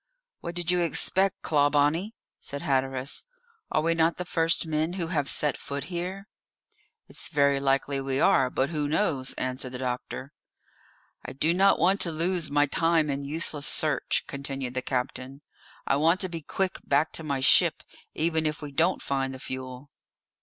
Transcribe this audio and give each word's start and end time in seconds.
"What 0.39 0.55
did 0.55 0.71
you 0.71 0.79
expect, 0.79 1.43
Clawbonny?" 1.43 2.15
said 2.39 2.63
Hatteras. 2.63 3.25
"Are 3.71 3.83
we 3.83 3.93
not 3.93 4.17
the 4.17 4.25
first 4.25 4.65
men 4.65 4.93
who 4.93 5.09
have 5.13 5.29
set 5.29 5.57
foot 5.57 5.83
here?" 5.93 6.27
"It's 7.07 7.29
very 7.29 7.59
likely 7.59 8.01
we 8.01 8.19
are, 8.19 8.49
but 8.49 8.71
who 8.71 8.87
knows?" 8.87 9.35
answered 9.35 9.73
the 9.73 9.77
doctor. 9.77 10.31
"I 11.23 11.33
do 11.33 11.53
not 11.53 11.77
want 11.77 12.01
to 12.01 12.11
lose 12.11 12.49
my 12.49 12.65
time 12.65 13.11
in 13.11 13.21
useless 13.21 13.67
search," 13.67 14.23
continued 14.25 14.73
the 14.73 14.81
captain; 14.81 15.43
"I 15.85 15.97
want 15.97 16.19
to 16.21 16.29
be 16.29 16.41
quick 16.41 16.79
back 16.83 17.11
to 17.11 17.23
my 17.23 17.39
ship, 17.39 17.83
even 18.15 18.47
if 18.47 18.59
we 18.63 18.71
don't 18.71 19.03
find 19.03 19.35
the 19.35 19.39
fuel." 19.39 19.91